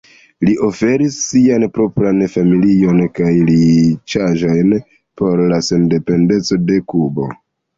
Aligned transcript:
Li 0.47 0.51
oferis 0.67 1.17
sian 1.25 1.65
propran 1.75 2.21
familion 2.37 3.03
kaj 3.19 3.29
riĉaĵojn 3.51 4.75
por 5.23 5.45
la 5.53 5.61
sendependeco 5.69 6.61
de 6.73 6.81
Kubo. 6.95 7.31